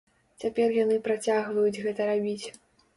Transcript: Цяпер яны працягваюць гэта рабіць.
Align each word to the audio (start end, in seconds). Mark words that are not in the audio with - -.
Цяпер 0.43 0.73
яны 0.77 0.97
працягваюць 1.09 1.81
гэта 1.87 2.13
рабіць. 2.13 2.45